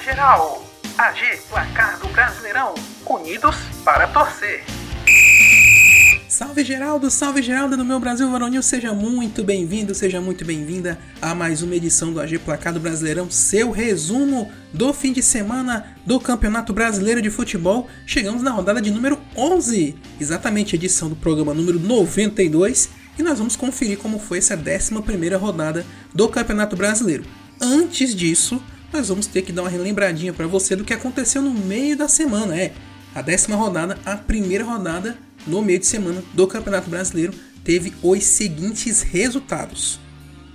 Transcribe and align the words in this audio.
Geral. 0.00 0.64
AG 0.98 1.38
Placar 1.48 1.98
do 1.98 2.08
Brasileirão. 2.08 2.74
Unidos 3.06 3.56
para 3.84 4.06
torcer. 4.08 4.64
Salve 6.28 6.64
Geraldo, 6.64 7.10
salve 7.10 7.40
Geraldo 7.40 7.76
do 7.76 7.84
meu 7.84 7.98
Brasil 7.98 8.30
Varonil, 8.30 8.62
seja 8.62 8.92
muito 8.92 9.42
bem-vindo, 9.42 9.94
seja 9.94 10.20
muito 10.20 10.44
bem-vinda 10.44 10.98
a 11.22 11.34
mais 11.34 11.62
uma 11.62 11.74
edição 11.74 12.12
do 12.12 12.20
AG 12.20 12.38
Placado 12.40 12.78
Brasileirão, 12.78 13.30
seu 13.30 13.70
resumo 13.70 14.52
do 14.72 14.92
fim 14.92 15.12
de 15.12 15.22
semana 15.22 15.96
do 16.04 16.20
Campeonato 16.20 16.74
Brasileiro 16.74 17.22
de 17.22 17.30
Futebol. 17.30 17.88
Chegamos 18.04 18.42
na 18.42 18.50
rodada 18.50 18.82
de 18.82 18.90
número 18.90 19.18
11, 19.34 19.96
exatamente 20.20 20.76
edição 20.76 21.08
do 21.08 21.16
programa 21.16 21.54
número 21.54 21.80
92, 21.80 22.90
e 23.18 23.22
nós 23.22 23.38
vamos 23.38 23.56
conferir 23.56 23.96
como 23.96 24.18
foi 24.18 24.38
essa 24.38 24.56
11ª 24.56 25.38
rodada 25.38 25.86
do 26.14 26.28
Campeonato 26.28 26.76
Brasileiro. 26.76 27.24
Antes 27.58 28.14
disso, 28.14 28.62
nós 28.96 29.08
vamos 29.08 29.26
ter 29.26 29.42
que 29.42 29.52
dar 29.52 29.62
uma 29.62 29.70
relembradinha 29.70 30.32
para 30.32 30.46
você 30.46 30.74
do 30.74 30.84
que 30.84 30.94
aconteceu 30.94 31.42
no 31.42 31.52
meio 31.52 31.96
da 31.96 32.08
semana, 32.08 32.56
é 32.58 32.72
a 33.14 33.20
décima 33.20 33.54
rodada, 33.54 33.98
a 34.06 34.16
primeira 34.16 34.64
rodada 34.64 35.18
no 35.46 35.60
meio 35.60 35.78
de 35.78 35.86
semana 35.86 36.22
do 36.32 36.46
Campeonato 36.46 36.88
Brasileiro 36.88 37.34
teve 37.62 37.92
os 38.02 38.24
seguintes 38.24 39.02
resultados: 39.02 40.00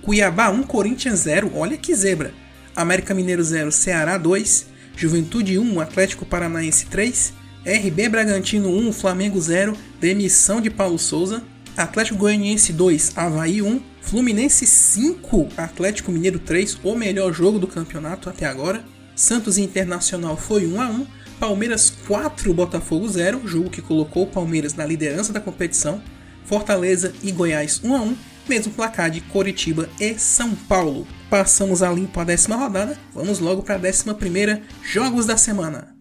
Cuiabá 0.02 0.50
1, 0.50 0.64
Corinthians 0.64 1.20
0, 1.20 1.52
olha 1.54 1.76
que 1.76 1.94
zebra. 1.94 2.34
América 2.74 3.14
Mineiro 3.14 3.44
0, 3.44 3.70
Ceará 3.70 4.16
2, 4.18 4.66
Juventude 4.96 5.58
1, 5.58 5.80
Atlético 5.80 6.24
Paranaense 6.24 6.86
3, 6.86 7.34
RB 7.64 8.08
Bragantino 8.08 8.70
1, 8.70 8.92
Flamengo 8.92 9.40
0, 9.40 9.76
demissão 10.00 10.60
de 10.60 10.70
Paulo 10.70 10.98
Souza, 10.98 11.42
Atlético 11.76 12.18
Goianiense 12.18 12.72
2, 12.72 13.12
Havaí 13.14 13.62
1, 13.62 13.80
Fluminense 14.02 14.66
5, 14.66 15.48
Atlético 15.56 16.12
Mineiro 16.12 16.38
3, 16.38 16.80
o 16.84 16.94
melhor 16.94 17.32
jogo 17.32 17.58
do 17.58 17.66
campeonato 17.66 18.28
até 18.28 18.44
agora. 18.44 18.84
Santos 19.16 19.56
Internacional 19.56 20.36
foi 20.36 20.66
1 20.66 20.80
a 20.80 20.88
1, 20.88 21.06
Palmeiras 21.40 21.90
4, 22.06 22.52
Botafogo 22.52 23.08
0, 23.08 23.46
jogo 23.46 23.70
que 23.70 23.80
colocou 23.80 24.24
o 24.24 24.26
Palmeiras 24.26 24.74
na 24.74 24.84
liderança 24.84 25.32
da 25.32 25.40
competição. 25.40 26.02
Fortaleza 26.44 27.14
e 27.22 27.32
Goiás 27.32 27.80
1 27.82 27.96
a 27.96 28.02
1, 28.02 28.16
mesmo 28.48 28.72
placar 28.72 29.10
de 29.10 29.22
Coritiba 29.22 29.88
e 29.98 30.18
São 30.18 30.54
Paulo. 30.54 31.06
Passamos 31.30 31.82
a 31.82 31.90
limpo 31.90 32.20
a 32.20 32.24
décima 32.24 32.56
rodada, 32.56 32.98
vamos 33.14 33.38
logo 33.38 33.62
para 33.62 33.76
a 33.76 33.78
décima 33.78 34.14
primeira, 34.14 34.62
Jogos 34.82 35.24
da 35.24 35.36
Semana. 35.36 35.91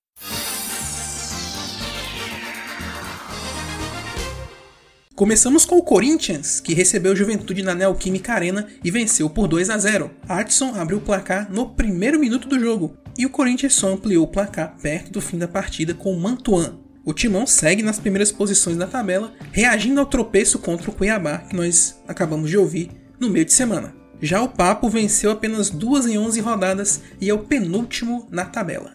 Começamos 5.21 5.65
com 5.65 5.77
o 5.77 5.83
Corinthians, 5.83 6.59
que 6.59 6.73
recebeu 6.73 7.15
Juventude 7.15 7.61
na 7.61 7.75
Neoquímica 7.75 8.33
Arena 8.33 8.65
e 8.83 8.89
venceu 8.89 9.29
por 9.29 9.47
2 9.47 9.69
a 9.69 9.77
0. 9.77 10.09
Adson 10.27 10.73
abriu 10.73 10.97
o 10.97 11.01
placar 11.01 11.47
no 11.53 11.69
primeiro 11.69 12.19
minuto 12.19 12.47
do 12.47 12.59
jogo 12.59 12.97
e 13.15 13.23
o 13.23 13.29
Corinthians 13.29 13.75
só 13.75 13.93
ampliou 13.93 14.23
o 14.23 14.27
placar 14.27 14.75
perto 14.81 15.11
do 15.11 15.21
fim 15.21 15.37
da 15.37 15.47
partida 15.47 15.93
com 15.93 16.11
o 16.11 16.19
Mantuan. 16.19 16.79
O 17.05 17.13
Timão 17.13 17.45
segue 17.45 17.83
nas 17.83 17.99
primeiras 17.99 18.31
posições 18.31 18.77
da 18.77 18.87
tabela, 18.87 19.31
reagindo 19.51 19.99
ao 19.99 20.07
tropeço 20.07 20.57
contra 20.57 20.89
o 20.89 20.93
Cuiabá, 20.93 21.37
que 21.37 21.55
nós 21.55 22.01
acabamos 22.07 22.49
de 22.49 22.57
ouvir 22.57 22.89
no 23.19 23.29
meio 23.29 23.45
de 23.45 23.53
semana. 23.53 23.93
Já 24.19 24.41
o 24.41 24.49
Papo 24.49 24.89
venceu 24.89 25.29
apenas 25.29 25.69
duas 25.69 26.07
em 26.07 26.17
11 26.17 26.41
rodadas 26.41 26.99
e 27.21 27.29
é 27.29 27.33
o 27.33 27.43
penúltimo 27.45 28.27
na 28.31 28.45
tabela. 28.45 28.93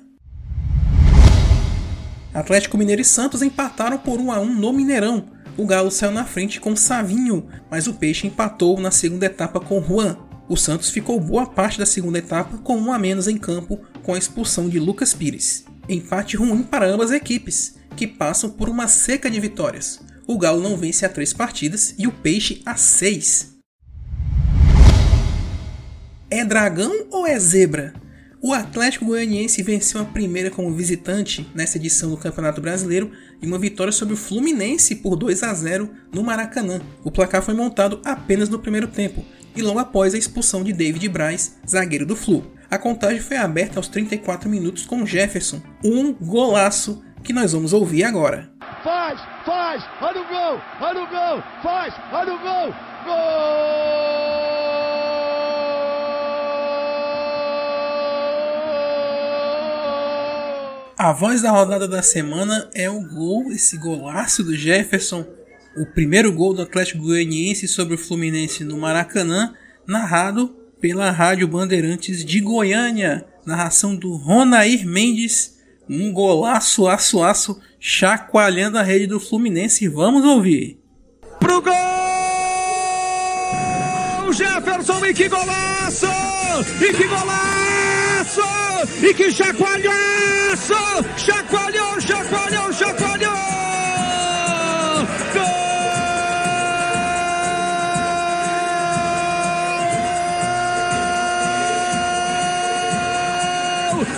Atlético 2.35 2.77
Mineiro 2.77 3.01
e 3.01 3.05
Santos 3.05 3.43
empataram 3.43 3.97
por 3.97 4.19
1 4.19 4.33
a 4.33 4.41
1 4.41 4.55
no 4.57 4.73
Mineirão, 4.73 5.36
o 5.57 5.67
Galo 5.67 5.91
saiu 5.91 6.13
na 6.13 6.25
frente 6.25 6.61
com 6.61 6.77
Savinho, 6.77 7.47
mas 7.71 7.87
o 7.87 7.95
Peixe 7.95 8.27
empatou 8.27 8.79
na 8.79 8.91
segunda 8.91 9.27
etapa 9.27 9.59
com 9.59 9.83
Juan. 9.83 10.19
O 10.49 10.57
Santos 10.57 10.91
ficou 10.91 11.19
boa 11.19 11.47
parte 11.47 11.79
da 11.79 11.87
segunda 11.87 12.19
etapa 12.19 12.59
com 12.59 12.77
um 12.79 12.93
a 12.93 12.99
menos 12.99 13.27
em 13.27 13.39
campo 13.39 13.81
com 14.03 14.15
a 14.15 14.19
expulsão 14.19 14.69
de 14.69 14.79
Lucas 14.79 15.15
Pires. 15.15 15.65
Empate 15.89 16.37
ruim 16.37 16.63
para 16.63 16.87
ambas 16.87 17.11
as 17.11 17.17
equipes, 17.17 17.77
que 17.97 18.07
passam 18.07 18.51
por 18.51 18.69
uma 18.69 18.87
seca 18.87 19.31
de 19.31 19.41
vitórias. 19.41 20.01
O 20.27 20.39
Galo 20.39 20.61
não 20.61 20.77
vence 20.77 21.07
a 21.07 21.09
três 21.09 21.33
partidas 21.33 21.95
e 21.99 22.07
o 22.07 22.13
Peixe 22.13 22.61
a 22.67 22.77
seis. 22.77 23.55
É 26.29 26.45
dragão 26.45 27.07
ou 27.11 27.27
é 27.27 27.39
zebra? 27.39 27.95
O 28.41 28.53
Atlético 28.53 29.07
Goianiense 29.07 29.63
venceu 29.63 30.01
a 30.01 30.05
primeira 30.05 30.51
como 30.51 30.71
visitante 30.75 31.49
nessa 31.55 31.79
edição 31.79 32.11
do 32.11 32.19
Campeonato 32.19 32.61
Brasileiro 32.61 33.11
e 33.41 33.47
uma 33.47 33.59
vitória 33.59 33.93
sobre 33.93 34.15
o 34.15 34.17
Fluminense 34.17 34.97
por 34.97 35.17
2 35.17 35.43
a 35.43 35.55
0 35.55 35.91
no 36.13 36.23
Maracanã. 36.23 36.81
O 37.03 37.11
placar 37.11 37.43
foi 37.43 37.55
montado 37.55 38.01
apenas 38.05 38.49
no 38.49 38.59
primeiro 38.59 38.89
tempo 38.89 39.25
e 39.57 39.63
logo 39.63 39.79
após 39.79 40.15
a 40.15 40.19
expulsão 40.19 40.63
de 40.63 40.73
David 40.73 41.09
Braz, 41.09 41.57
zagueiro 41.67 42.05
do 42.05 42.15
Flu. 42.15 42.53
A 42.71 42.77
contagem 42.77 43.21
foi 43.21 43.39
aberta 43.39 43.79
aos 43.79 43.89
34 43.89 44.51
minutos 44.51 44.85
com 44.85 45.07
Jefferson, 45.07 45.63
um 45.83 46.13
golaço 46.13 47.03
que 47.25 47.33
nós 47.33 47.53
vamos 47.53 47.73
ouvir 47.73 48.05
agora. 48.05 48.51
Faz, 48.85 49.19
faz, 49.47 49.83
olha 50.01 50.21
o 50.21 50.29
gol, 50.29 50.61
olha 50.81 51.03
o 51.03 51.07
gol, 51.07 51.43
faz, 51.63 51.95
olha 52.13 52.35
o 52.35 52.39
gol, 52.39 52.75
gol! 53.05 54.26
A 61.07 61.13
voz 61.13 61.41
da 61.41 61.53
rodada 61.53 61.87
da 61.87 62.03
semana 62.03 62.69
é 62.75 62.91
o 62.91 63.01
gol, 63.01 63.53
esse 63.53 63.77
golaço 63.79 64.43
do 64.43 64.57
Jefferson, 64.57 65.25
o 65.77 65.87
primeiro 65.87 66.33
gol 66.33 66.53
do 66.53 66.63
Atlético 66.63 67.05
Goianiense 67.05 67.69
sobre 67.69 67.95
o 67.95 67.99
Fluminense 67.99 68.65
no 68.65 68.77
Maracanã, 68.77 69.55
narrado 69.87 70.49
pela 70.81 71.13
Rádio 71.13 71.47
Bandeirantes 71.47 72.25
de 72.25 72.41
Goiânia, 72.41 73.25
narração 73.47 73.95
do 73.95 74.17
Ronair 74.17 74.85
Mendes, 74.85 75.61
um 75.89 76.13
golaço, 76.13 76.89
aço, 76.89 77.23
aço, 77.23 77.61
chacoalhando 77.79 78.77
a 78.77 78.83
rede 78.83 79.07
do 79.07 79.21
Fluminense. 79.21 79.87
Vamos 79.87 80.25
ouvir. 80.25 80.81
Pro 81.39 81.63
gol! 81.63 81.73
Jefferson 84.33 85.07
e 85.07 85.15
que 85.15 85.29
golaço! 85.29 86.09
E 86.81 86.93
que 86.93 87.07
golaço! 87.07 88.06
E 89.01 89.15
que 89.15 89.31
chacoalhaço! 89.31 90.75
Chacoalhou, 91.17 92.01
chacoalhou, 92.01 92.73
chacoalhou! 92.73 93.37
Gol! 95.33 95.47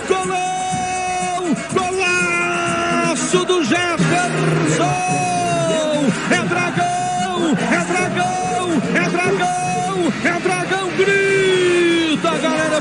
Golão! 0.07 1.55
Golaço 1.73 3.45
do 3.45 3.63
Jefferson! 3.63 4.83
É 6.31 6.41
dragão! 6.47 7.55
É 7.71 7.83
dragão! 7.85 8.81
É 8.95 9.09
dragão! 9.09 10.11
É 10.25 10.39
dragão! 10.39 10.48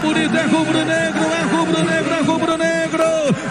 Bonita! 0.01 0.39
É 0.39 0.47
rubro-negro! 0.47 1.25
É 1.33 1.57
rubro-negro! 1.57 2.15
É 2.15 2.23
rubro-negro! 2.23 3.05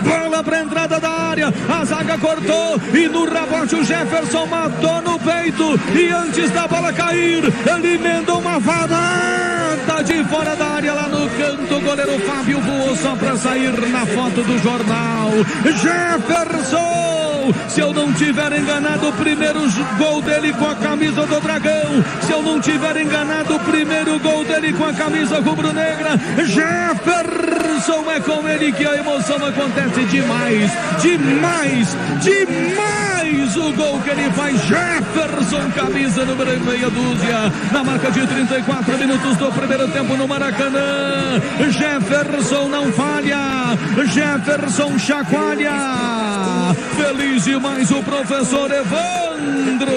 Bola 0.03 0.43
pra 0.43 0.59
entrada 0.61 0.99
da 0.99 1.09
área! 1.09 1.53
A 1.69 1.85
zaga 1.85 2.17
cortou 2.17 2.79
e 2.93 3.07
no 3.07 3.25
rebote 3.25 3.75
o 3.75 3.83
Jefferson 3.83 4.45
matou 4.45 5.01
no 5.01 5.19
peito 5.19 5.79
e 5.93 6.09
antes 6.09 6.49
da 6.51 6.67
bola 6.67 6.93
cair, 6.93 7.43
ele 7.43 7.95
emendou 7.95 8.39
uma 8.39 8.59
varada 8.59 10.03
de 10.03 10.23
fora 10.25 10.55
da 10.55 10.65
área 10.65 10.93
lá 10.93 11.07
no 11.09 11.29
canto. 11.31 11.75
O 11.75 11.81
goleiro 11.81 12.19
Fábio 12.25 12.59
voou 12.61 12.95
só 12.95 13.15
pra 13.15 13.35
sair 13.35 13.71
na 13.89 14.05
foto 14.05 14.41
do 14.43 14.57
jornal. 14.59 15.31
Jefferson! 15.65 17.26
Se 17.67 17.81
eu 17.81 17.93
não 17.93 18.13
tiver 18.13 18.51
enganado, 18.57 19.09
o 19.09 19.13
primeiro 19.13 19.59
gol 19.97 20.21
dele 20.21 20.53
com 20.53 20.67
a 20.67 20.75
camisa 20.75 21.25
do 21.25 21.39
Dragão. 21.39 22.03
Se 22.21 22.31
eu 22.31 22.41
não 22.41 22.59
tiver 22.59 22.97
enganado, 22.97 23.55
o 23.55 23.59
primeiro 23.59 24.19
gol 24.19 24.43
dele 24.45 24.73
com 24.73 24.85
a 24.85 24.93
camisa 24.93 25.39
rubro-negra. 25.39 26.19
Jefferson 26.45 28.11
é 28.11 28.19
com 28.19 28.47
ele 28.47 28.71
que 28.71 28.85
a 28.85 28.95
emoção 28.95 29.37
acontece 29.37 30.03
demais, 30.05 30.71
demais, 31.01 31.97
demais 32.21 33.07
o 33.57 33.73
gol 33.73 33.99
que 34.01 34.09
ele 34.09 34.29
faz. 34.31 34.61
Jefferson, 34.65 35.71
camisa 35.75 36.25
número 36.25 36.59
meia 36.61 36.89
dúzia, 36.89 37.51
na 37.71 37.83
marca 37.83 38.11
de 38.11 38.25
34 38.25 38.97
minutos 38.97 39.37
do 39.37 39.51
primeiro 39.51 39.87
tempo 39.89 40.15
no 40.15 40.27
Maracanã. 40.27 41.41
Jefferson 41.69 42.67
não 42.67 42.91
falha. 42.91 43.77
Jefferson 44.05 44.97
chacoalha. 44.99 46.75
Feliz 46.97 47.43
demais 47.43 47.91
o 47.91 48.01
professor 48.01 48.71
Evandro. 48.71 49.91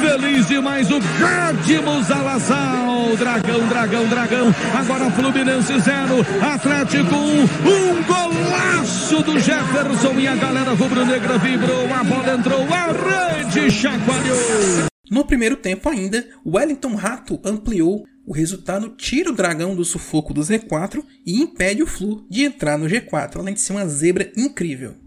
Feliz 0.00 0.46
demais 0.48 0.90
o 0.90 0.98
Cadmo 1.20 2.02
Salazar. 2.04 2.84
Dragão, 3.16 3.66
dragão, 3.68 4.06
dragão. 4.08 4.54
Agora 4.74 5.10
Fluminense 5.12 5.78
0, 5.78 6.26
Atlético 6.52 7.14
1. 7.14 7.18
Um, 7.18 7.42
um 7.44 8.02
golaço 8.02 9.22
do 9.22 9.38
Jefferson 9.38 10.18
e 10.18 10.26
a 10.26 10.34
galera 10.34 10.72
rubro-negra 10.72 11.38
vibrou. 11.38 11.86
A 11.94 12.02
bola 12.02 12.34
entrou, 12.34 12.66
a 12.74 13.36
rede 13.36 13.70
chacoalhou. 13.70 14.86
No 15.08 15.24
primeiro 15.24 15.56
tempo 15.56 15.88
ainda, 15.88 16.26
Wellington 16.44 16.96
Rato 16.96 17.40
ampliou 17.44 18.04
o 18.26 18.32
resultado, 18.32 18.90
tira 18.96 19.30
o 19.30 19.34
dragão 19.34 19.76
do 19.76 19.84
sufoco 19.84 20.34
do 20.34 20.40
Z4 20.40 21.04
e 21.24 21.40
impede 21.40 21.84
o 21.84 21.86
Flu 21.86 22.26
de 22.28 22.42
entrar 22.42 22.76
no 22.76 22.86
G4, 22.86 23.36
além 23.36 23.54
de 23.54 23.60
ser 23.60 23.72
uma 23.72 23.86
zebra 23.86 24.32
incrível. 24.36 25.05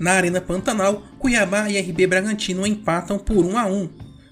Na 0.00 0.12
Arena 0.12 0.40
Pantanal, 0.40 1.02
Cuiabá 1.18 1.68
e 1.68 1.78
RB 1.78 2.06
Bragantino 2.06 2.66
empatam 2.66 3.18
por 3.18 3.44
1 3.44 3.58
a 3.58 3.66
1. 3.66 3.90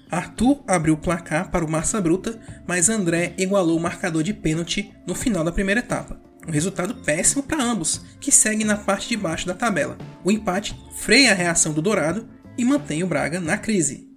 Arthur 0.09 0.63
abriu 0.67 0.95
o 0.95 0.97
placar 0.97 1.51
para 1.51 1.63
o 1.63 1.69
Massa 1.69 2.01
Bruta, 2.01 2.39
mas 2.67 2.89
André 2.89 3.35
igualou 3.37 3.77
o 3.77 3.79
marcador 3.79 4.23
de 4.23 4.33
pênalti 4.33 4.91
no 5.05 5.13
final 5.13 5.43
da 5.43 5.51
primeira 5.51 5.81
etapa. 5.81 6.19
Um 6.47 6.51
resultado 6.51 6.95
péssimo 6.95 7.43
para 7.43 7.63
ambos, 7.63 8.03
que 8.19 8.31
seguem 8.31 8.65
na 8.65 8.77
parte 8.77 9.09
de 9.09 9.15
baixo 9.15 9.45
da 9.45 9.53
tabela. 9.53 9.95
O 10.23 10.31
empate 10.31 10.75
freia 10.95 11.33
a 11.33 11.35
reação 11.35 11.71
do 11.71 11.83
Dourado 11.83 12.27
e 12.57 12.65
mantém 12.65 13.03
o 13.03 13.07
Braga 13.07 13.39
na 13.39 13.55
crise. 13.55 14.09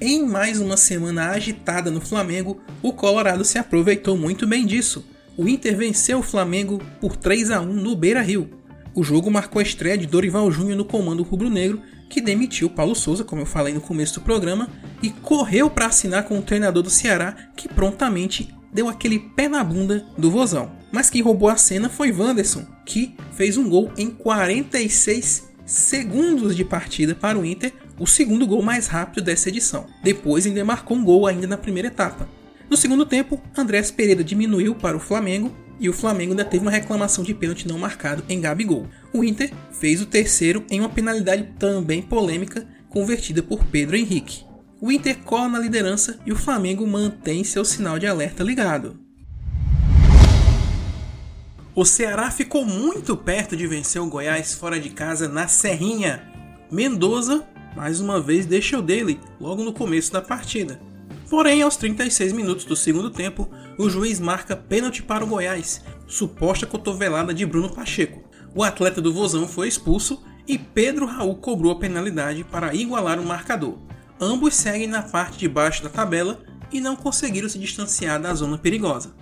Em 0.00 0.26
mais 0.26 0.58
uma 0.58 0.78
semana 0.78 1.28
agitada 1.28 1.90
no 1.90 2.00
Flamengo, 2.00 2.58
o 2.82 2.90
Colorado 2.90 3.44
se 3.44 3.58
aproveitou 3.58 4.16
muito 4.16 4.46
bem 4.46 4.64
disso. 4.64 5.04
O 5.36 5.46
Inter 5.46 5.76
venceu 5.76 6.20
o 6.20 6.22
Flamengo 6.22 6.80
por 7.02 7.16
3 7.16 7.50
a 7.50 7.60
1 7.60 7.66
no 7.66 7.94
Beira-Rio. 7.94 8.63
O 8.94 9.02
jogo 9.02 9.28
marcou 9.28 9.58
a 9.58 9.62
estreia 9.62 9.98
de 9.98 10.06
Dorival 10.06 10.48
Júnior 10.52 10.76
no 10.76 10.84
comando 10.84 11.24
rubro-negro, 11.24 11.82
que 12.08 12.20
demitiu 12.20 12.70
Paulo 12.70 12.94
Souza, 12.94 13.24
como 13.24 13.42
eu 13.42 13.46
falei 13.46 13.74
no 13.74 13.80
começo 13.80 14.14
do 14.14 14.20
programa, 14.20 14.68
e 15.02 15.10
correu 15.10 15.68
para 15.68 15.86
assinar 15.86 16.22
com 16.24 16.38
o 16.38 16.42
treinador 16.42 16.80
do 16.80 16.90
Ceará, 16.90 17.34
que 17.56 17.68
prontamente 17.68 18.54
deu 18.72 18.88
aquele 18.88 19.18
pé 19.18 19.48
na 19.48 19.64
bunda 19.64 20.06
do 20.16 20.30
Vozão. 20.30 20.70
Mas 20.92 21.10
quem 21.10 21.22
roubou 21.22 21.48
a 21.48 21.56
cena 21.56 21.88
foi 21.88 22.12
Wanderson, 22.12 22.64
que 22.86 23.16
fez 23.32 23.56
um 23.56 23.68
gol 23.68 23.90
em 23.98 24.10
46 24.10 25.48
segundos 25.66 26.54
de 26.54 26.64
partida 26.64 27.16
para 27.16 27.36
o 27.36 27.44
Inter, 27.44 27.72
o 27.98 28.06
segundo 28.06 28.46
gol 28.46 28.62
mais 28.62 28.86
rápido 28.86 29.24
dessa 29.24 29.48
edição. 29.48 29.86
Depois 30.04 30.46
ainda 30.46 30.64
marcou 30.64 30.96
um 30.96 31.04
gol 31.04 31.26
ainda 31.26 31.48
na 31.48 31.58
primeira 31.58 31.88
etapa. 31.88 32.28
No 32.70 32.76
segundo 32.76 33.04
tempo, 33.04 33.42
Andrés 33.56 33.90
Pereira 33.90 34.22
diminuiu 34.22 34.74
para 34.76 34.96
o 34.96 35.00
Flamengo 35.00 35.52
e 35.78 35.88
o 35.88 35.92
Flamengo 35.92 36.32
ainda 36.32 36.44
teve 36.44 36.64
uma 36.64 36.70
reclamação 36.70 37.24
de 37.24 37.34
pênalti 37.34 37.66
não 37.66 37.78
marcado 37.78 38.24
em 38.28 38.40
Gabigol. 38.40 38.86
O 39.12 39.24
Inter 39.24 39.52
fez 39.72 40.00
o 40.00 40.06
terceiro 40.06 40.64
em 40.70 40.80
uma 40.80 40.88
penalidade 40.88 41.48
também 41.58 42.02
polêmica 42.02 42.66
convertida 42.88 43.42
por 43.42 43.64
Pedro 43.64 43.96
Henrique. 43.96 44.44
O 44.80 44.92
Inter 44.92 45.18
cola 45.18 45.48
na 45.48 45.58
liderança 45.58 46.18
e 46.26 46.32
o 46.32 46.36
Flamengo 46.36 46.86
mantém 46.86 47.42
seu 47.42 47.64
sinal 47.64 47.98
de 47.98 48.06
alerta 48.06 48.44
ligado. 48.44 48.98
O 51.74 51.84
Ceará 51.84 52.30
ficou 52.30 52.64
muito 52.64 53.16
perto 53.16 53.56
de 53.56 53.66
vencer 53.66 54.00
o 54.00 54.06
Goiás 54.06 54.54
fora 54.54 54.78
de 54.78 54.90
casa 54.90 55.28
na 55.28 55.48
Serrinha. 55.48 56.22
Mendoza, 56.70 57.44
mais 57.74 57.98
uma 57.98 58.20
vez, 58.20 58.46
deixa 58.46 58.78
o 58.78 58.82
dele 58.82 59.18
logo 59.40 59.64
no 59.64 59.72
começo 59.72 60.12
da 60.12 60.22
partida. 60.22 60.78
Porém, 61.34 61.62
aos 61.62 61.74
36 61.74 62.32
minutos 62.32 62.64
do 62.64 62.76
segundo 62.76 63.10
tempo, 63.10 63.50
o 63.76 63.90
juiz 63.90 64.20
marca 64.20 64.54
pênalti 64.54 65.02
para 65.02 65.24
o 65.24 65.26
Goiás, 65.26 65.82
suposta 66.06 66.64
cotovelada 66.64 67.34
de 67.34 67.44
Bruno 67.44 67.74
Pacheco. 67.74 68.22
O 68.54 68.62
atleta 68.62 69.02
do 69.02 69.12
Vozão 69.12 69.48
foi 69.48 69.66
expulso 69.66 70.22
e 70.46 70.56
Pedro 70.56 71.06
Raul 71.06 71.34
cobrou 71.34 71.72
a 71.72 71.78
penalidade 71.80 72.44
para 72.44 72.72
igualar 72.72 73.18
o 73.18 73.26
marcador. 73.26 73.76
Ambos 74.20 74.54
seguem 74.54 74.86
na 74.86 75.02
parte 75.02 75.36
de 75.36 75.48
baixo 75.48 75.82
da 75.82 75.88
tabela 75.88 76.40
e 76.70 76.80
não 76.80 76.94
conseguiram 76.94 77.48
se 77.48 77.58
distanciar 77.58 78.22
da 78.22 78.32
zona 78.32 78.56
perigosa. 78.56 79.12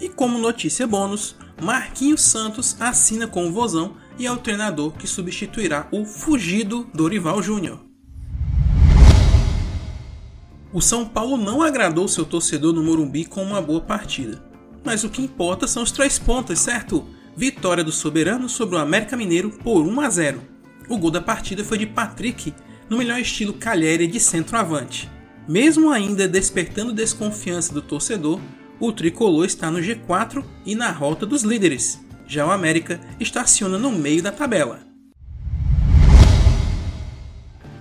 E 0.00 0.08
como 0.08 0.40
notícia 0.40 0.88
bônus, 0.88 1.36
Marquinhos 1.62 2.22
Santos 2.22 2.76
assina 2.80 3.28
com 3.28 3.46
o 3.46 3.52
Vozão 3.52 3.94
e 4.18 4.26
é 4.26 4.32
o 4.32 4.38
treinador 4.38 4.90
que 4.94 5.06
substituirá 5.06 5.86
o 5.92 6.04
fugido 6.04 6.90
Dorival 6.92 7.40
Júnior. 7.40 7.93
O 10.74 10.80
São 10.80 11.06
Paulo 11.06 11.36
não 11.36 11.62
agradou 11.62 12.08
seu 12.08 12.24
torcedor 12.24 12.72
no 12.72 12.82
Morumbi 12.82 13.24
com 13.24 13.40
uma 13.44 13.62
boa 13.62 13.80
partida. 13.80 14.42
Mas 14.82 15.04
o 15.04 15.08
que 15.08 15.22
importa 15.22 15.68
são 15.68 15.84
os 15.84 15.92
três 15.92 16.18
pontos, 16.18 16.58
certo? 16.58 17.06
Vitória 17.36 17.84
do 17.84 17.92
Soberano 17.92 18.48
sobre 18.48 18.74
o 18.74 18.80
América 18.80 19.16
Mineiro 19.16 19.50
por 19.50 19.86
1 19.86 20.00
a 20.00 20.10
0. 20.10 20.42
O 20.88 20.98
gol 20.98 21.12
da 21.12 21.20
partida 21.20 21.62
foi 21.62 21.78
de 21.78 21.86
Patrick, 21.86 22.52
no 22.90 22.98
melhor 22.98 23.20
estilo 23.20 23.52
Calhéria 23.52 24.08
de 24.08 24.18
centroavante. 24.18 25.08
Mesmo 25.46 25.92
ainda 25.92 26.26
despertando 26.26 26.92
desconfiança 26.92 27.72
do 27.72 27.80
torcedor, 27.80 28.40
o 28.80 28.90
tricolor 28.90 29.44
está 29.44 29.70
no 29.70 29.78
G4 29.78 30.44
e 30.66 30.74
na 30.74 30.90
rota 30.90 31.24
dos 31.24 31.44
líderes. 31.44 32.04
Já 32.26 32.44
o 32.44 32.50
América 32.50 33.00
estaciona 33.20 33.78
no 33.78 33.92
meio 33.92 34.24
da 34.24 34.32
tabela. 34.32 34.80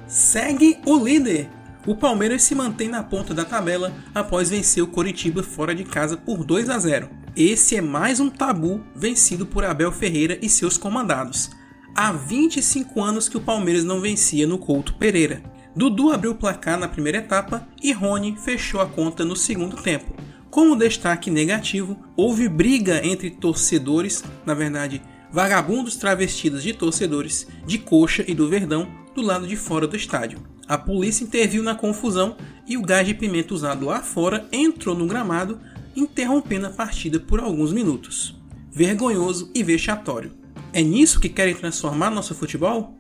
Segue 0.08 0.78
o 0.86 1.04
líder. 1.04 1.50
O 1.86 1.96
Palmeiras 1.96 2.44
se 2.44 2.56
mantém 2.56 2.88
na 2.88 3.04
ponta 3.04 3.34
da 3.34 3.44
tabela 3.44 3.94
após 4.16 4.50
vencer 4.50 4.82
o 4.82 4.88
Coritiba 4.88 5.44
fora 5.44 5.76
de 5.76 5.84
casa 5.84 6.16
por 6.16 6.46
2 6.46 6.70
a 6.70 6.80
0. 6.80 7.10
Esse 7.36 7.76
é 7.76 7.82
mais 7.82 8.22
um 8.22 8.30
tabu 8.30 8.82
vencido 8.96 9.46
por 9.46 9.66
Abel 9.66 9.92
Ferreira 9.92 10.40
e 10.42 10.48
seus 10.48 10.78
comandados. 10.78 11.50
Há 11.94 12.14
25 12.14 13.02
anos 13.04 13.28
que 13.28 13.36
o 13.36 13.42
Palmeiras 13.42 13.84
não 13.84 14.00
vencia 14.00 14.48
no 14.48 14.58
Couto 14.58 14.94
Pereira. 14.96 15.44
Dudu 15.76 16.12
abriu 16.12 16.32
o 16.32 16.36
placar 16.36 16.80
na 16.80 16.88
primeira 16.88 17.18
etapa 17.18 17.68
e 17.82 17.92
Rony 17.92 18.38
fechou 18.38 18.80
a 18.80 18.86
conta 18.86 19.26
no 19.26 19.36
segundo 19.36 19.76
tempo. 19.76 20.14
Como 20.50 20.78
destaque 20.78 21.30
negativo, 21.30 21.98
houve 22.16 22.48
briga 22.48 23.06
entre 23.06 23.30
torcedores, 23.30 24.24
na 24.46 24.54
verdade, 24.54 25.02
vagabundos 25.32 25.98
travestidos 25.98 26.64
de 26.64 26.74
torcedores 26.74 27.46
de 27.66 27.78
Coxa 27.78 28.24
e 28.26 28.34
do 28.34 28.48
Verdão 28.48 28.88
do 29.14 29.22
lado 29.22 29.46
de 29.46 29.58
fora 29.58 29.86
do 29.86 29.98
estádio. 29.98 30.53
A 30.68 30.78
polícia 30.78 31.24
interviu 31.24 31.62
na 31.62 31.76
confusão 31.76 32.38
e 32.66 32.78
o 32.78 32.82
gás 32.82 33.06
de 33.06 33.14
pimenta 33.14 33.54
usado 33.54 33.86
lá 33.86 34.02
fora 34.02 34.48
entrou 34.52 34.96
no 34.96 35.06
gramado, 35.06 35.60
interrompendo 35.96 36.68
a 36.68 36.70
partida 36.70 37.20
por 37.20 37.40
alguns 37.40 37.74
minutos. 37.74 38.42
Vergonhoso 38.72 39.52
e 39.54 39.62
vexatório. 39.62 40.32
É 40.72 40.82
nisso 40.82 41.20
que 41.20 41.30
querem 41.30 41.54
transformar 41.54 42.10
nosso 42.10 42.34
futebol? 42.34 42.98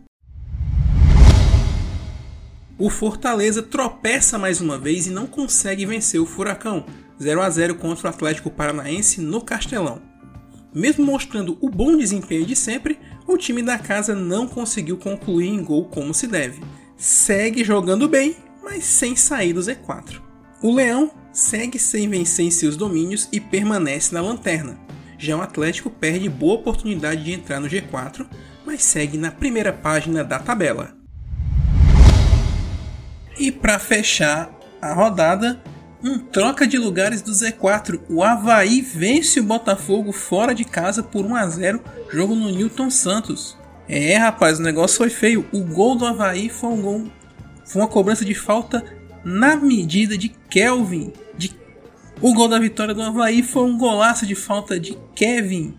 O 2.78 2.90
Fortaleza 2.90 3.64
tropeça 3.64 4.38
mais 4.38 4.60
uma 4.60 4.78
vez 4.78 5.08
e 5.08 5.12
não 5.12 5.26
consegue 5.26 5.86
vencer 5.86 6.20
o 6.20 6.26
Furacão, 6.26 6.86
0 7.22 7.42
a 7.42 7.50
0 7.50 7.76
contra 7.76 8.08
o 8.08 8.10
Atlético 8.10 8.52
Paranaense 8.52 9.22
no 9.22 9.40
Castelão. 9.42 10.02
Mesmo 10.74 11.06
mostrando 11.06 11.58
o 11.62 11.70
bom 11.70 11.96
desempenho 11.96 12.46
de 12.46 12.56
sempre, 12.56 13.00
o 13.26 13.38
time 13.38 13.62
da 13.62 13.78
casa 13.78 14.14
não 14.14 14.48
conseguiu 14.48 14.98
concluir 14.98 15.48
em 15.48 15.64
gol 15.64 15.86
como 15.86 16.14
se 16.14 16.28
deve. 16.28 16.62
Segue 16.98 17.64
jogando 17.64 18.08
bem, 18.08 18.38
mas 18.64 18.86
sem 18.86 19.16
sair 19.16 19.54
do 19.54 19.60
Z4. 19.60 20.22
O 20.62 20.74
Leão 20.74 21.12
segue 21.32 21.78
sem 21.78 22.08
vencer 22.08 22.46
em 22.46 22.52
seus 22.52 22.78
domínios 22.78 23.28
e 23.32 23.40
permanece 23.40 24.14
na 24.14 24.22
lanterna. 24.22 24.78
Já 25.18 25.36
o 25.36 25.42
Atlético 25.42 25.90
perde 25.90 26.30
boa 26.30 26.56
oportunidade 26.56 27.24
de 27.24 27.34
entrar 27.34 27.60
no 27.60 27.68
G4, 27.68 28.26
mas 28.66 28.84
segue 28.84 29.18
na 29.18 29.32
primeira 29.32 29.74
página 29.74 30.24
da 30.24 30.40
tabela. 30.40 30.96
E 33.38 33.52
para 33.52 33.80
fechar 33.80 34.52
a 34.82 34.94
rodada, 34.94 35.62
um 36.04 36.20
troca 36.20 36.68
de 36.68 36.78
lugares 36.78 37.22
do 37.22 37.32
Z4. 37.32 38.02
O 38.10 38.22
Havaí 38.22 38.82
vence 38.82 39.40
o 39.40 39.44
Botafogo 39.44 40.12
fora 40.12 40.54
de 40.54 40.66
casa 40.66 41.02
por 41.02 41.26
1 41.26 41.36
a 41.36 41.48
0 41.48 41.84
jogo 42.12 42.36
no 42.36 42.52
Newton 42.52 42.90
Santos. 42.90 43.58
É, 43.96 44.18
rapaz, 44.18 44.58
o 44.58 44.64
negócio 44.64 44.98
foi 44.98 45.12
feio. 45.12 45.46
O 45.52 45.60
gol 45.60 45.96
do 45.96 46.04
Havaí 46.04 46.50
foi 46.50 46.72
um 46.72 46.82
gol. 46.82 47.08
Foi 47.64 47.80
uma 47.80 47.88
cobrança 47.88 48.26
de 48.26 48.34
falta 48.34 48.84
na 49.24 49.56
medida 49.56 50.18
de 50.18 50.30
Kelvin. 50.50 51.14
De... 51.38 51.52
O 52.20 52.34
gol 52.34 52.48
da 52.48 52.58
vitória 52.58 52.96
do 52.96 53.04
Havaí 53.04 53.44
foi 53.44 53.62
um 53.66 53.78
golaço 53.78 54.26
de 54.26 54.34
falta 54.34 54.80
de 54.80 54.98
Kevin. 55.14 55.76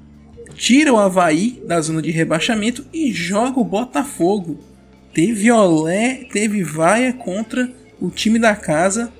Tira 0.54 0.92
o 0.92 0.96
Havaí 0.96 1.60
da 1.66 1.80
zona 1.80 2.00
de 2.00 2.12
rebaixamento 2.12 2.86
e 2.92 3.12
joga 3.12 3.58
o 3.58 3.64
Botafogo. 3.64 4.60
Teve 5.12 5.50
olé, 5.50 6.24
teve 6.32 6.62
vaia 6.62 7.12
contra 7.12 7.68
o 8.00 8.10
time 8.10 8.38
da 8.38 8.54
casa 8.54 9.12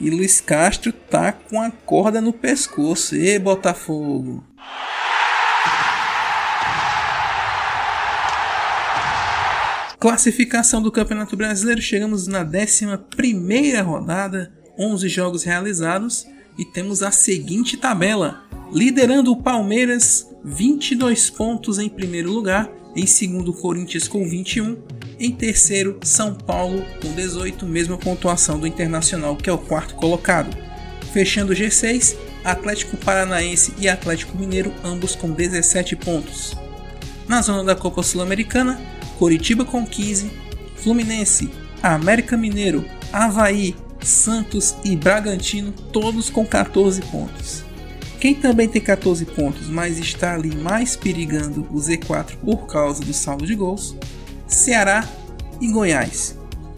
e 0.00 0.08
Luiz 0.08 0.40
Castro 0.40 0.92
tá 0.92 1.32
com 1.32 1.60
a 1.60 1.72
corda 1.72 2.20
no 2.20 2.32
pescoço. 2.32 3.16
E 3.16 3.40
Botafogo. 3.40 4.44
Classificação 9.98 10.82
do 10.82 10.92
Campeonato 10.92 11.34
Brasileiro, 11.36 11.80
chegamos 11.80 12.26
na 12.26 12.42
11 12.42 13.80
rodada, 13.82 14.52
11 14.78 15.08
jogos 15.08 15.42
realizados 15.42 16.26
e 16.58 16.66
temos 16.66 17.02
a 17.02 17.10
seguinte 17.10 17.78
tabela: 17.78 18.44
Liderando 18.70 19.32
o 19.32 19.42
Palmeiras, 19.42 20.28
22 20.44 21.30
pontos 21.30 21.78
em 21.78 21.88
primeiro 21.88 22.30
lugar. 22.30 22.70
Em 22.94 23.06
segundo, 23.06 23.52
Corinthians 23.52 24.06
com 24.06 24.26
21. 24.26 24.76
Em 25.18 25.30
terceiro, 25.30 25.98
São 26.02 26.34
Paulo 26.34 26.84
com 27.00 27.12
18, 27.12 27.66
mesma 27.66 27.96
pontuação 27.96 28.58
do 28.58 28.66
Internacional, 28.66 29.36
que 29.36 29.48
é 29.48 29.52
o 29.52 29.58
quarto 29.58 29.94
colocado. 29.94 30.54
Fechando 31.12 31.52
o 31.52 31.56
G6, 31.56 32.16
Atlético 32.44 32.98
Paranaense 32.98 33.72
e 33.78 33.88
Atlético 33.88 34.36
Mineiro, 34.36 34.74
ambos 34.84 35.14
com 35.14 35.30
17 35.30 35.96
pontos. 35.96 36.54
Na 37.28 37.42
zona 37.42 37.64
da 37.64 37.74
Copa 37.74 38.02
Sul-Americana, 38.02 38.80
Coritiba 39.18 39.64
com 39.64 39.86
15, 39.86 40.30
Fluminense, 40.76 41.50
América 41.82 42.36
Mineiro, 42.36 42.84
Havaí, 43.12 43.74
Santos 44.02 44.74
e 44.84 44.94
Bragantino, 44.94 45.72
todos 45.92 46.30
com 46.30 46.44
14 46.46 47.00
pontos. 47.02 47.64
Quem 48.20 48.34
também 48.34 48.68
tem 48.68 48.80
14 48.80 49.24
pontos, 49.26 49.68
mas 49.68 49.98
está 49.98 50.34
ali 50.34 50.54
mais 50.54 50.96
perigando 50.96 51.66
o 51.70 51.76
Z4 51.76 52.36
por 52.36 52.66
causa 52.66 53.04
do 53.04 53.12
saldo 53.12 53.46
de 53.46 53.54
gols, 53.54 53.96
Ceará 54.46 55.06
e 55.60 55.70
Goiás. 55.70 56.36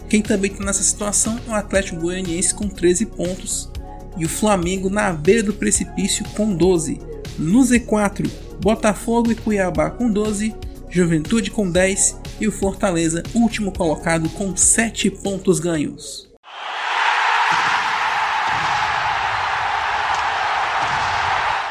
Quem 0.09 0.21
também 0.21 0.51
está 0.51 0.65
nessa 0.65 0.83
situação 0.83 1.39
é 1.47 1.51
o 1.51 1.53
Atlético 1.53 2.01
Goianiense 2.01 2.53
com 2.53 2.67
13 2.67 3.05
pontos 3.05 3.69
e 4.17 4.25
o 4.25 4.29
Flamengo 4.29 4.89
na 4.89 5.11
beira 5.13 5.43
do 5.43 5.53
precipício 5.53 6.25
com 6.35 6.53
12. 6.53 6.99
No 7.37 7.61
Z4, 7.61 8.29
Botafogo 8.59 9.31
e 9.31 9.35
Cuiabá 9.35 9.89
com 9.89 10.11
12, 10.11 10.53
Juventude 10.89 11.51
com 11.51 11.69
10 11.69 12.18
e 12.39 12.47
o 12.47 12.51
Fortaleza, 12.51 13.23
último 13.33 13.71
colocado, 13.71 14.29
com 14.29 14.55
7 14.55 15.09
pontos 15.09 15.59
ganhos. 15.59 16.29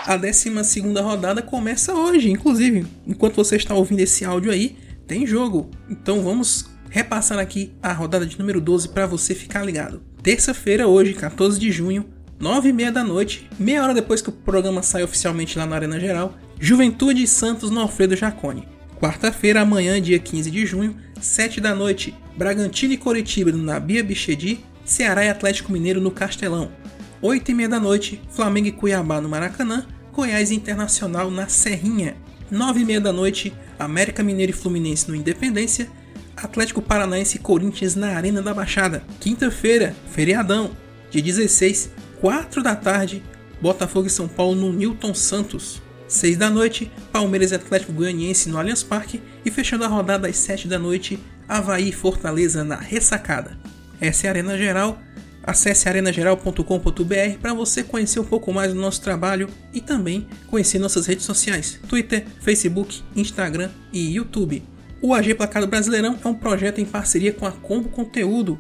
A 0.07 0.17
12 0.17 0.51
rodada 1.03 1.43
começa 1.43 1.95
hoje, 1.95 2.31
inclusive. 2.31 2.87
Enquanto 3.07 3.37
você 3.37 3.57
está 3.57 3.75
ouvindo 3.75 4.01
esse 4.01 4.25
áudio 4.25 4.51
aí, 4.51 4.77
tem 5.07 5.27
jogo. 5.27 5.71
Então 5.91 6.23
vamos 6.23 6.71
repassar 6.89 7.39
aqui 7.39 7.75
a 7.83 7.93
rodada 7.93 8.25
de 8.25 8.39
número 8.39 8.61
12 8.61 8.89
para 8.89 9.07
você 9.07 9.35
ficar 9.35 9.63
ligado. 9.65 10.03
Terça-feira, 10.23 10.89
hoje, 10.89 11.13
14 11.13 11.61
de 11.61 11.71
junho, 11.71 12.07
9 12.41 12.71
e 12.71 12.73
meia 12.73 12.91
da 12.91 13.05
noite, 13.05 13.49
meia 13.59 13.83
hora 13.83 13.93
depois 13.93 14.23
que 14.23 14.31
o 14.31 14.33
programa 14.33 14.83
sai 14.83 15.03
oficialmente 15.03 15.59
lá 15.59 15.67
na 15.67 15.77
Arena 15.77 16.01
Geral, 16.01 16.35
Juventude 16.59 17.23
e 17.23 17.27
Santos 17.27 17.71
no 17.71 17.81
Alfredo 17.81 18.17
Jaconi. 18.17 18.78
Quarta-feira, 19.01 19.61
amanhã, 19.61 20.03
dia 20.03 20.19
15 20.19 20.51
de 20.51 20.67
junho, 20.67 20.97
7 21.21 21.61
da 21.61 21.73
noite, 21.73 22.13
Bragantino 22.37 22.93
e 22.93 22.97
Coritiba 22.97 23.53
no 23.53 23.63
Nabia 23.63 24.03
Bichedi, 24.03 24.65
Ceará 24.85 25.25
e 25.25 25.29
Atlético 25.29 25.71
Mineiro 25.71 26.01
no 26.01 26.11
Castelão. 26.11 26.73
8 27.23 27.49
e 27.49 27.55
meia 27.55 27.69
da 27.69 27.79
noite, 27.79 28.21
Flamengo 28.31 28.67
e 28.67 28.73
Cuiabá 28.73 29.21
no 29.21 29.29
Maracanã, 29.29 29.87
Goiás 30.13 30.51
Internacional 30.51 31.31
na 31.31 31.47
Serrinha. 31.47 32.17
9 32.51 32.81
e 32.81 32.85
meia 32.85 33.01
da 33.01 33.13
noite, 33.13 33.53
América 33.79 34.21
Mineiro 34.21 34.51
e 34.51 34.55
Fluminense 34.55 35.09
no 35.09 35.15
Independência, 35.15 35.89
Atlético 36.37 36.83
Paranaense 36.83 37.37
e 37.37 37.41
Corinthians 37.41 37.95
na 37.95 38.17
Arena 38.17 38.43
da 38.43 38.53
Baixada. 38.53 39.05
Quinta-feira, 39.21 39.95
feriadão, 40.11 40.73
dia 41.09 41.23
16, 41.23 41.93
4 42.21 42.65
da 42.65 42.75
tarde, 42.75 43.23
Botafogo 43.63 44.09
e 44.09 44.11
São 44.11 44.27
Paulo 44.27 44.57
no 44.57 44.73
Newton 44.73 45.15
Santos. 45.15 45.81
6 46.09 46.37
da 46.37 46.51
noite, 46.51 46.91
Palmeiras 47.13 47.53
e 47.53 47.55
Atlético 47.55 47.93
Goianiense 47.93 48.49
no 48.49 48.59
Allianz 48.59 48.83
Parque 48.83 49.23
e 49.45 49.51
fechando 49.51 49.85
a 49.85 49.89
rodada 49.89 50.27
às 50.27 50.37
7 50.37 50.67
da 50.67 50.79
noite, 50.79 51.19
Havaí 51.47 51.91
e 51.91 51.93
Fortaleza 51.93 52.65
na 52.65 52.77
Ressacada. 52.77 53.57
Essa 54.01 54.27
é 54.27 54.29
a 54.29 54.33
Arena 54.33 54.57
Geral, 54.57 54.99
Acesse 55.49 55.89
arenageral.com.br 55.89 57.39
para 57.41 57.55
você 57.55 57.83
conhecer 57.83 58.21
um 58.21 58.25
pouco 58.25 58.53
mais 58.53 58.75
do 58.75 58.79
nosso 58.79 59.01
trabalho 59.01 59.49
e 59.73 59.81
também 59.81 60.29
conhecer 60.47 60.79
nossas 60.79 61.07
redes 61.07 61.25
sociais: 61.25 61.81
Twitter, 61.89 62.27
Facebook, 62.43 63.03
Instagram 63.17 63.71
e 63.91 64.17
YouTube. 64.17 64.63
O 65.01 65.15
AG 65.15 65.35
Placado 65.35 65.67
Brasileirão 65.67 66.19
é 66.23 66.29
um 66.29 66.35
projeto 66.35 66.83
em 66.83 66.85
parceria 66.85 67.33
com 67.33 67.47
a 67.47 67.51
Combo 67.51 67.89
Conteúdo, 67.89 68.59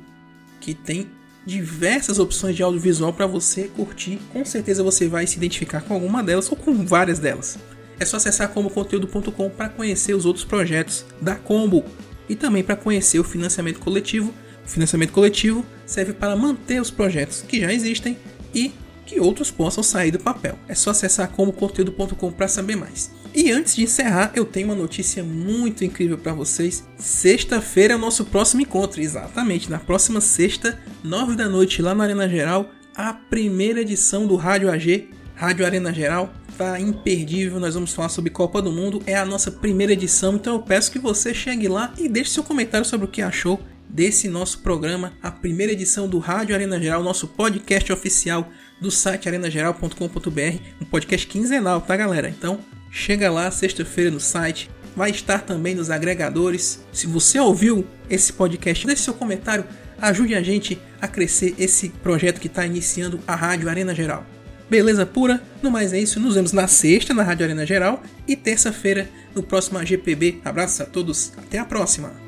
que 0.62 0.72
tem 0.72 1.10
diversas 1.48 2.18
opções 2.18 2.54
de 2.54 2.62
audiovisual 2.62 3.12
para 3.12 3.26
você 3.26 3.64
curtir. 3.64 4.20
Com 4.32 4.44
certeza 4.44 4.82
você 4.82 5.08
vai 5.08 5.26
se 5.26 5.36
identificar 5.36 5.80
com 5.80 5.94
alguma 5.94 6.22
delas 6.22 6.48
ou 6.50 6.56
com 6.56 6.86
várias 6.86 7.18
delas. 7.18 7.58
É 7.98 8.04
só 8.04 8.18
acessar 8.18 8.50
comboconteúdo.com 8.50 9.50
para 9.50 9.70
conhecer 9.70 10.14
os 10.14 10.24
outros 10.24 10.44
projetos 10.44 11.04
da 11.20 11.34
Combo 11.34 11.84
e 12.28 12.36
também 12.36 12.62
para 12.62 12.76
conhecer 12.76 13.18
o 13.18 13.24
financiamento 13.24 13.80
coletivo 13.80 14.32
o 14.68 14.70
financiamento 14.70 15.12
coletivo 15.12 15.64
serve 15.86 16.12
para 16.12 16.36
manter 16.36 16.78
os 16.78 16.90
projetos 16.90 17.40
que 17.40 17.58
já 17.58 17.72
existem 17.72 18.18
e 18.54 18.70
que 19.06 19.18
outros 19.18 19.50
possam 19.50 19.82
sair 19.82 20.10
do 20.10 20.18
papel. 20.18 20.58
É 20.68 20.74
só 20.74 20.90
acessar 20.90 21.30
comoconteúdo.com 21.30 22.30
para 22.30 22.46
saber 22.46 22.76
mais. 22.76 23.10
E 23.40 23.52
antes 23.52 23.76
de 23.76 23.84
encerrar, 23.84 24.32
eu 24.34 24.44
tenho 24.44 24.66
uma 24.66 24.74
notícia 24.74 25.22
muito 25.22 25.84
incrível 25.84 26.18
para 26.18 26.32
vocês. 26.32 26.84
Sexta-feira 26.96 27.94
é 27.94 27.96
o 27.96 28.00
nosso 28.00 28.24
próximo 28.24 28.62
encontro, 28.62 29.00
exatamente, 29.00 29.70
na 29.70 29.78
próxima 29.78 30.20
sexta, 30.20 30.76
nove 31.04 31.36
da 31.36 31.48
noite, 31.48 31.80
lá 31.80 31.94
na 31.94 32.02
Arena 32.02 32.28
Geral, 32.28 32.68
a 32.96 33.12
primeira 33.12 33.82
edição 33.82 34.26
do 34.26 34.34
Rádio 34.34 34.68
AG, 34.68 35.10
Rádio 35.36 35.64
Arena 35.64 35.94
Geral. 35.94 36.34
Tá 36.56 36.80
imperdível, 36.80 37.60
nós 37.60 37.74
vamos 37.74 37.94
falar 37.94 38.08
sobre 38.08 38.28
Copa 38.28 38.60
do 38.60 38.72
Mundo, 38.72 39.00
é 39.06 39.14
a 39.14 39.24
nossa 39.24 39.52
primeira 39.52 39.92
edição, 39.92 40.34
então 40.34 40.54
eu 40.54 40.62
peço 40.62 40.90
que 40.90 40.98
você 40.98 41.32
chegue 41.32 41.68
lá 41.68 41.94
e 41.96 42.08
deixe 42.08 42.30
seu 42.30 42.42
comentário 42.42 42.84
sobre 42.84 43.06
o 43.06 43.08
que 43.08 43.22
achou 43.22 43.60
desse 43.88 44.28
nosso 44.28 44.58
programa, 44.62 45.12
a 45.22 45.30
primeira 45.30 45.72
edição 45.72 46.08
do 46.08 46.18
Rádio 46.18 46.56
Arena 46.56 46.80
Geral, 46.80 47.04
nosso 47.04 47.28
podcast 47.28 47.92
oficial 47.92 48.50
do 48.80 48.90
site 48.90 49.28
arenageral.com.br, 49.28 50.60
um 50.80 50.84
podcast 50.84 51.24
quinzenal, 51.28 51.80
tá 51.80 51.96
galera? 51.96 52.28
Então, 52.28 52.58
chega 52.90 53.30
lá 53.30 53.50
sexta-feira 53.50 54.10
no 54.10 54.20
site, 54.20 54.70
vai 54.96 55.10
estar 55.10 55.42
também 55.42 55.74
nos 55.74 55.90
agregadores. 55.90 56.84
Se 56.92 57.06
você 57.06 57.38
ouviu 57.38 57.86
esse 58.10 58.32
podcast, 58.32 58.86
deixe 58.86 59.02
seu 59.02 59.14
comentário, 59.14 59.64
ajude 60.00 60.34
a 60.34 60.42
gente 60.42 60.80
a 61.00 61.06
crescer 61.06 61.54
esse 61.58 61.88
projeto 61.88 62.40
que 62.40 62.48
está 62.48 62.66
iniciando 62.66 63.20
a 63.26 63.34
Rádio 63.34 63.68
Arena 63.68 63.94
Geral. 63.94 64.26
Beleza 64.68 65.06
pura? 65.06 65.42
No 65.62 65.70
mais 65.70 65.92
é 65.92 65.98
isso, 65.98 66.20
nos 66.20 66.34
vemos 66.34 66.52
na 66.52 66.66
sexta 66.66 67.14
na 67.14 67.22
Rádio 67.22 67.46
Arena 67.46 67.64
Geral 67.64 68.02
e 68.26 68.36
terça-feira 68.36 69.08
no 69.34 69.42
próximo 69.42 69.78
AGPB. 69.78 70.40
Abraço 70.44 70.82
a 70.82 70.86
todos, 70.86 71.32
até 71.38 71.58
a 71.58 71.64
próxima! 71.64 72.27